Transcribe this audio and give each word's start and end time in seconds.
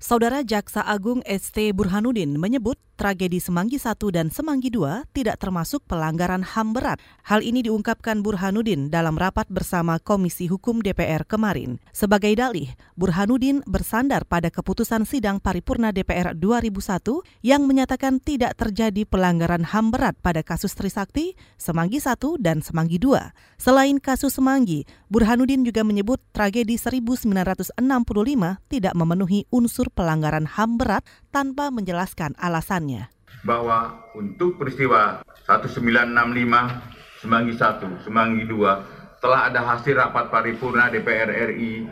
Saudara 0.00 0.40
Jaksa 0.40 0.80
Agung 0.80 1.20
ST 1.28 1.76
Burhanuddin 1.76 2.40
menyebut 2.40 2.80
tragedi 2.96 3.36
Semanggi 3.36 3.76
I 3.76 4.08
dan 4.08 4.32
Semanggi 4.32 4.72
II 4.72 5.04
tidak 5.12 5.36
termasuk 5.36 5.84
pelanggaran 5.84 6.40
HAM 6.40 6.72
berat. 6.72 6.96
Hal 7.20 7.44
ini 7.44 7.60
diungkapkan 7.60 8.24
Burhanuddin 8.24 8.88
dalam 8.88 9.20
rapat 9.20 9.44
bersama 9.52 10.00
Komisi 10.00 10.48
Hukum 10.48 10.80
DPR 10.80 11.28
kemarin. 11.28 11.76
Sebagai 11.92 12.32
dalih, 12.32 12.72
Burhanuddin 12.96 13.60
bersandar 13.68 14.24
pada 14.24 14.48
keputusan 14.48 15.04
sidang 15.04 15.36
paripurna 15.36 15.92
DPR 15.92 16.32
2001 16.32 17.20
yang 17.44 17.68
menyatakan 17.68 18.24
tidak 18.24 18.56
terjadi 18.56 19.04
pelanggaran 19.04 19.68
HAM 19.68 19.92
berat 19.92 20.16
pada 20.24 20.40
kasus 20.40 20.72
Trisakti, 20.72 21.36
Semanggi 21.60 22.00
I 22.00 22.16
dan 22.40 22.64
Semanggi 22.64 22.96
II. 22.96 23.20
Selain 23.60 24.00
kasus 24.00 24.32
Semanggi, 24.32 24.88
Burhanuddin 25.12 25.60
juga 25.60 25.84
menyebut 25.84 26.24
tragedi 26.32 26.80
1965 26.80 27.76
tidak 28.72 28.94
memenuhi 28.96 29.44
unsur 29.52 29.89
pelanggaran 29.92 30.46
HAM 30.46 30.80
berat 30.80 31.04
tanpa 31.34 31.68
menjelaskan 31.68 32.32
alasannya. 32.40 33.12
Bahwa 33.44 34.08
untuk 34.16 34.56
peristiwa 34.56 35.20
1965, 35.44 37.20
Semanggi 37.20 37.52
1, 37.52 38.04
Semanggi 38.08 38.48
2, 38.48 39.20
telah 39.20 39.52
ada 39.52 39.60
hasil 39.60 39.92
rapat 40.00 40.32
paripurna 40.32 40.88
DPR 40.88 41.28
RI 41.52 41.84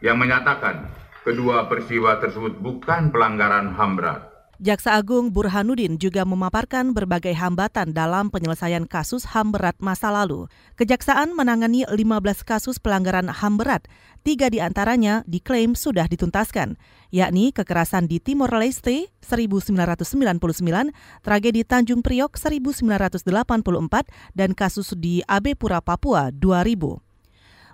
yang 0.00 0.16
menyatakan 0.16 0.88
kedua 1.20 1.68
peristiwa 1.68 2.16
tersebut 2.16 2.56
bukan 2.58 3.12
pelanggaran 3.12 3.76
HAM 3.76 3.92
berat. 4.00 4.31
Jaksa 4.62 4.94
Agung 4.94 5.34
Burhanuddin 5.34 5.98
juga 5.98 6.22
memaparkan 6.22 6.94
berbagai 6.94 7.34
hambatan 7.34 7.90
dalam 7.90 8.30
penyelesaian 8.30 8.86
kasus 8.86 9.26
HAM 9.26 9.50
berat 9.50 9.74
masa 9.82 10.14
lalu. 10.14 10.46
Kejaksaan 10.78 11.34
menangani 11.34 11.82
15 11.82 11.98
kasus 12.46 12.78
pelanggaran 12.78 13.26
HAM 13.26 13.58
berat, 13.58 13.90
tiga 14.22 14.46
di 14.46 14.62
antaranya 14.62 15.26
diklaim 15.26 15.74
sudah 15.74 16.06
dituntaskan, 16.06 16.78
yakni 17.10 17.50
kekerasan 17.50 18.06
di 18.06 18.22
Timor 18.22 18.54
Leste 18.54 19.10
1999, 19.26 20.46
tragedi 21.26 21.66
Tanjung 21.66 22.06
Priok 22.06 22.38
1984, 22.38 23.26
dan 24.38 24.54
kasus 24.54 24.94
di 24.94 25.26
Abepura, 25.26 25.82
Papua 25.82 26.30
2000. 26.30 27.02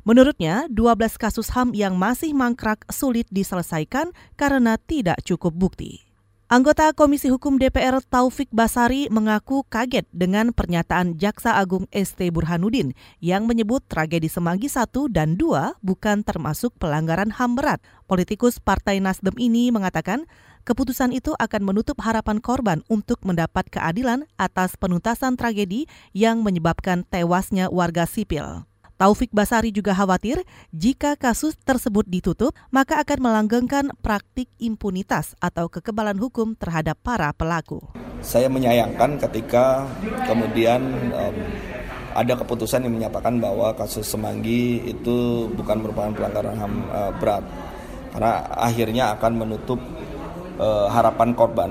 Menurutnya, 0.08 0.64
12 0.72 1.20
kasus 1.20 1.52
HAM 1.52 1.76
yang 1.76 2.00
masih 2.00 2.32
mangkrak 2.32 2.88
sulit 2.88 3.28
diselesaikan 3.28 4.08
karena 4.40 4.80
tidak 4.80 5.20
cukup 5.20 5.52
bukti. 5.52 6.07
Anggota 6.48 6.96
Komisi 6.96 7.28
Hukum 7.28 7.60
DPR 7.60 8.00
Taufik 8.00 8.48
Basari 8.48 9.04
mengaku 9.12 9.68
kaget 9.68 10.08
dengan 10.16 10.56
pernyataan 10.56 11.20
Jaksa 11.20 11.60
Agung 11.60 11.84
ST 11.92 12.16
Burhanuddin 12.32 12.96
yang 13.20 13.44
menyebut 13.44 13.84
tragedi 13.84 14.32
Semanggi 14.32 14.64
1 14.64 14.88
dan 15.12 15.36
2 15.36 15.76
bukan 15.84 16.24
termasuk 16.24 16.72
pelanggaran 16.80 17.36
HAM 17.36 17.52
berat. 17.52 17.84
Politikus 18.08 18.64
Partai 18.64 18.96
Nasdem 18.96 19.36
ini 19.36 19.68
mengatakan 19.68 20.24
keputusan 20.64 21.12
itu 21.12 21.36
akan 21.36 21.68
menutup 21.68 22.00
harapan 22.00 22.40
korban 22.40 22.80
untuk 22.88 23.20
mendapat 23.28 23.68
keadilan 23.68 24.24
atas 24.40 24.72
penuntasan 24.80 25.36
tragedi 25.36 25.84
yang 26.16 26.40
menyebabkan 26.40 27.04
tewasnya 27.12 27.68
warga 27.68 28.08
sipil. 28.08 28.67
Taufik 28.98 29.30
Basari 29.30 29.70
juga 29.70 29.94
khawatir 29.94 30.42
jika 30.74 31.14
kasus 31.14 31.54
tersebut 31.62 32.02
ditutup, 32.10 32.50
maka 32.74 32.98
akan 32.98 33.30
melanggengkan 33.30 33.94
praktik 34.02 34.50
impunitas 34.58 35.38
atau 35.38 35.70
kekebalan 35.70 36.18
hukum 36.18 36.58
terhadap 36.58 36.98
para 36.98 37.30
pelaku. 37.30 37.78
Saya 38.26 38.50
menyayangkan 38.50 39.22
ketika 39.22 39.86
kemudian 40.26 40.82
um, 41.14 41.36
ada 42.10 42.34
keputusan 42.42 42.90
yang 42.90 42.98
menyatakan 42.98 43.38
bahwa 43.38 43.70
kasus 43.78 44.02
Semanggi 44.02 44.82
itu 44.82 45.46
bukan 45.54 45.78
merupakan 45.78 46.10
pelanggaran 46.18 46.58
HAM 46.58 46.74
uh, 46.90 47.12
berat, 47.22 47.46
karena 48.10 48.50
akhirnya 48.50 49.04
akan 49.14 49.32
menutup 49.46 49.78
uh, 50.58 50.90
harapan 50.90 51.38
korban 51.38 51.70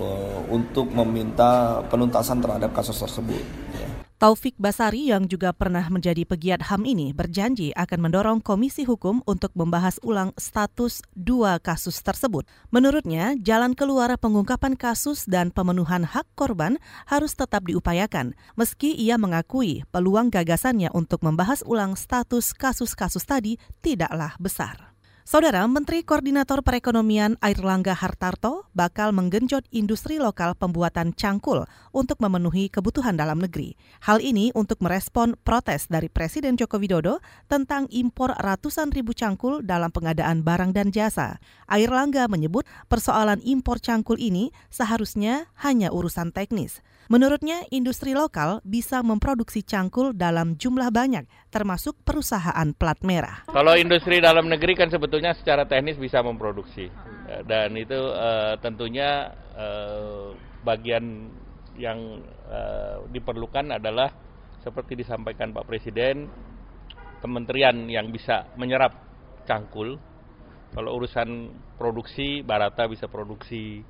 uh, 0.00 0.40
untuk 0.48 0.88
meminta 0.88 1.84
penuntasan 1.92 2.40
terhadap 2.40 2.72
kasus 2.72 2.96
tersebut. 2.96 3.44
Ya. 3.76 3.88
Taufik 4.24 4.56
Basari 4.56 5.12
yang 5.12 5.28
juga 5.28 5.52
pernah 5.52 5.84
menjadi 5.92 6.24
pegiat 6.24 6.72
HAM 6.72 6.88
ini 6.88 7.12
berjanji 7.12 7.76
akan 7.76 8.08
mendorong 8.08 8.40
Komisi 8.40 8.88
Hukum 8.88 9.20
untuk 9.28 9.52
membahas 9.52 10.00
ulang 10.00 10.32
status 10.40 11.04
dua 11.12 11.60
kasus 11.60 12.00
tersebut. 12.00 12.48
Menurutnya, 12.72 13.36
jalan 13.36 13.76
keluar 13.76 14.08
pengungkapan 14.16 14.80
kasus 14.80 15.28
dan 15.28 15.52
pemenuhan 15.52 16.08
hak 16.08 16.24
korban 16.40 16.80
harus 17.04 17.36
tetap 17.36 17.68
diupayakan, 17.68 18.32
meski 18.56 18.96
ia 18.96 19.20
mengakui 19.20 19.84
peluang 19.92 20.32
gagasannya 20.32 20.88
untuk 20.96 21.20
membahas 21.20 21.60
ulang 21.68 21.92
status 21.92 22.56
kasus-kasus 22.56 23.28
tadi 23.28 23.60
tidaklah 23.84 24.40
besar. 24.40 24.93
Saudara 25.24 25.64
Menteri 25.64 26.04
Koordinator 26.04 26.60
Perekonomian 26.60 27.40
Airlangga 27.40 27.96
Hartarto 27.96 28.68
bakal 28.76 29.08
menggenjot 29.16 29.64
industri 29.72 30.20
lokal 30.20 30.52
pembuatan 30.52 31.16
cangkul 31.16 31.64
untuk 31.96 32.20
memenuhi 32.20 32.68
kebutuhan 32.68 33.16
dalam 33.16 33.40
negeri. 33.40 33.72
Hal 34.04 34.20
ini 34.20 34.52
untuk 34.52 34.84
merespon 34.84 35.32
protes 35.40 35.88
dari 35.88 36.12
Presiden 36.12 36.60
Joko 36.60 36.76
Widodo 36.76 37.24
tentang 37.48 37.88
impor 37.88 38.36
ratusan 38.36 38.92
ribu 38.92 39.16
cangkul 39.16 39.64
dalam 39.64 39.88
pengadaan 39.88 40.44
barang 40.44 40.76
dan 40.76 40.92
jasa. 40.92 41.40
Airlangga 41.72 42.28
menyebut 42.28 42.68
persoalan 42.92 43.40
impor 43.48 43.80
cangkul 43.80 44.20
ini 44.20 44.52
seharusnya 44.68 45.48
hanya 45.56 45.88
urusan 45.88 46.36
teknis. 46.36 46.84
Menurutnya, 47.12 47.60
industri 47.68 48.16
lokal 48.16 48.64
bisa 48.64 49.04
memproduksi 49.04 49.60
cangkul 49.60 50.16
dalam 50.16 50.56
jumlah 50.56 50.88
banyak, 50.88 51.28
termasuk 51.54 52.02
perusahaan 52.02 52.66
plat 52.74 52.98
merah. 53.06 53.46
Kalau 53.46 53.78
industri 53.78 54.18
dalam 54.18 54.50
negeri 54.50 54.74
kan 54.74 54.90
sebetulnya 54.90 55.38
secara 55.38 55.62
teknis 55.70 55.94
bisa 55.94 56.18
memproduksi, 56.18 56.90
dan 57.46 57.78
itu 57.78 57.94
uh, 57.94 58.58
tentunya 58.58 59.30
uh, 59.54 60.34
bagian 60.66 61.30
yang 61.78 62.18
uh, 62.50 63.06
diperlukan 63.14 63.78
adalah 63.78 64.10
seperti 64.66 64.98
disampaikan 64.98 65.54
Pak 65.54 65.70
Presiden, 65.70 66.26
kementerian 67.22 67.86
yang 67.86 68.10
bisa 68.10 68.50
menyerap 68.58 68.98
cangkul. 69.46 69.94
Kalau 70.74 70.90
urusan 70.98 71.54
produksi, 71.78 72.42
Barata 72.42 72.90
bisa 72.90 73.06
produksi, 73.06 73.86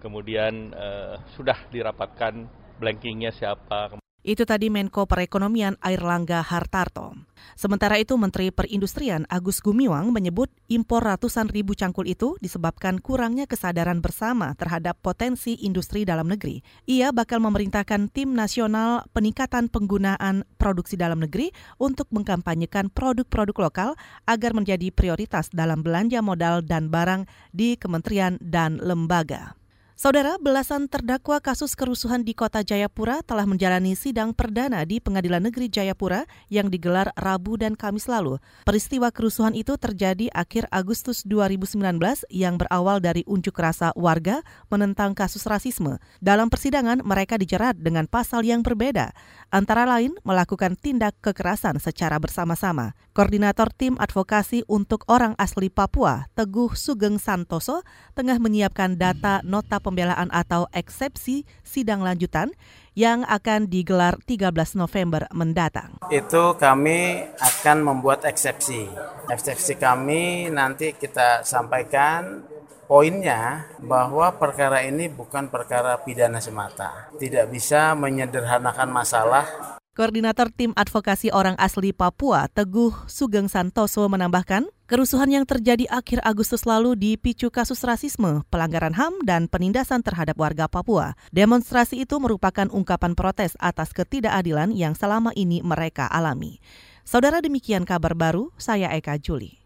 kemudian 0.00 0.72
uh, 0.72 1.20
sudah 1.36 1.68
dirapatkan 1.68 2.48
blankingnya 2.80 3.30
siapa. 3.36 4.01
Itu 4.22 4.46
tadi 4.46 4.70
Menko 4.70 5.10
Perekonomian 5.10 5.74
Airlangga 5.82 6.46
Hartarto. 6.46 7.10
Sementara 7.58 7.98
itu 7.98 8.14
Menteri 8.14 8.54
Perindustrian 8.54 9.26
Agus 9.26 9.58
Gumiwang 9.58 10.14
menyebut 10.14 10.46
impor 10.70 11.02
ratusan 11.02 11.50
ribu 11.50 11.74
cangkul 11.74 12.06
itu 12.06 12.38
disebabkan 12.38 13.02
kurangnya 13.02 13.50
kesadaran 13.50 13.98
bersama 13.98 14.54
terhadap 14.54 14.94
potensi 15.02 15.58
industri 15.58 16.06
dalam 16.06 16.30
negeri. 16.30 16.62
Ia 16.86 17.10
bakal 17.10 17.42
memerintahkan 17.42 18.14
tim 18.14 18.38
nasional 18.38 19.10
peningkatan 19.10 19.66
penggunaan 19.66 20.46
produksi 20.54 20.94
dalam 20.94 21.18
negeri 21.18 21.50
untuk 21.82 22.06
mengkampanyekan 22.14 22.94
produk-produk 22.94 23.58
lokal 23.58 23.90
agar 24.30 24.54
menjadi 24.54 24.94
prioritas 24.94 25.50
dalam 25.50 25.82
belanja 25.82 26.22
modal 26.22 26.62
dan 26.62 26.94
barang 26.94 27.26
di 27.50 27.74
kementerian 27.74 28.38
dan 28.38 28.78
lembaga. 28.78 29.61
Saudara, 29.92 30.40
belasan 30.40 30.88
terdakwa 30.88 31.36
kasus 31.44 31.76
kerusuhan 31.76 32.24
di 32.24 32.32
kota 32.32 32.64
Jayapura 32.64 33.20
telah 33.20 33.44
menjalani 33.44 33.92
sidang 33.92 34.32
perdana 34.32 34.88
di 34.88 35.04
Pengadilan 35.04 35.44
Negeri 35.44 35.68
Jayapura 35.68 36.24
yang 36.48 36.72
digelar 36.72 37.12
Rabu 37.12 37.60
dan 37.60 37.76
Kamis 37.76 38.08
lalu. 38.08 38.40
Peristiwa 38.64 39.12
kerusuhan 39.12 39.52
itu 39.52 39.76
terjadi 39.76 40.32
akhir 40.32 40.64
Agustus 40.72 41.28
2019 41.28 42.00
yang 42.32 42.56
berawal 42.56 43.04
dari 43.04 43.20
unjuk 43.28 43.52
rasa 43.52 43.92
warga 43.92 44.40
menentang 44.72 45.12
kasus 45.12 45.44
rasisme. 45.44 46.00
Dalam 46.24 46.48
persidangan, 46.48 47.04
mereka 47.04 47.36
dijerat 47.36 47.76
dengan 47.76 48.08
pasal 48.08 48.48
yang 48.48 48.64
berbeda, 48.64 49.12
antara 49.52 49.84
lain 49.84 50.16
melakukan 50.24 50.72
tindak 50.80 51.20
kekerasan 51.20 51.76
secara 51.76 52.16
bersama-sama. 52.16 52.96
Koordinator 53.12 53.68
Tim 53.68 54.00
Advokasi 54.00 54.64
untuk 54.72 55.04
Orang 55.04 55.36
Asli 55.36 55.68
Papua, 55.68 56.32
Teguh 56.32 56.72
Sugeng 56.72 57.20
Santoso, 57.20 57.84
tengah 58.16 58.40
menyiapkan 58.40 58.96
data 58.96 59.44
nota 59.44 59.81
pembelaan 59.82 60.30
atau 60.30 60.70
eksepsi 60.70 61.42
sidang 61.66 62.06
lanjutan 62.06 62.54
yang 62.94 63.26
akan 63.26 63.66
digelar 63.66 64.16
13 64.22 64.78
November 64.78 65.26
mendatang. 65.34 65.98
Itu 66.12 66.54
kami 66.54 67.26
akan 67.36 67.78
membuat 67.82 68.22
eksepsi. 68.22 68.86
Eksepsi 69.26 69.76
kami 69.80 70.52
nanti 70.52 70.94
kita 70.94 71.42
sampaikan 71.42 72.46
poinnya 72.86 73.72
bahwa 73.80 74.36
perkara 74.36 74.84
ini 74.84 75.08
bukan 75.08 75.48
perkara 75.48 75.96
pidana 76.04 76.38
semata. 76.38 77.08
Tidak 77.16 77.48
bisa 77.48 77.96
menyederhanakan 77.96 78.88
masalah 78.92 79.80
Koordinator 79.92 80.48
Tim 80.48 80.72
Advokasi 80.72 81.28
Orang 81.36 81.52
Asli 81.60 81.92
Papua, 81.92 82.48
Teguh 82.48 82.96
Sugeng 83.12 83.44
Santoso 83.44 84.08
menambahkan, 84.08 84.64
kerusuhan 84.88 85.28
yang 85.28 85.44
terjadi 85.44 85.84
akhir 85.92 86.24
Agustus 86.24 86.64
lalu 86.64 86.96
dipicu 86.96 87.52
kasus 87.52 87.84
rasisme, 87.84 88.40
pelanggaran 88.48 88.96
HAM, 88.96 89.20
dan 89.28 89.52
penindasan 89.52 90.00
terhadap 90.00 90.40
warga 90.40 90.64
Papua. 90.64 91.12
Demonstrasi 91.28 92.08
itu 92.08 92.16
merupakan 92.16 92.72
ungkapan 92.72 93.12
protes 93.12 93.52
atas 93.60 93.92
ketidakadilan 93.92 94.72
yang 94.72 94.96
selama 94.96 95.28
ini 95.36 95.60
mereka 95.60 96.08
alami. 96.08 96.56
Saudara 97.04 97.44
demikian 97.44 97.84
kabar 97.84 98.16
baru, 98.16 98.48
saya 98.56 98.88
Eka 98.96 99.20
Juli. 99.20 99.62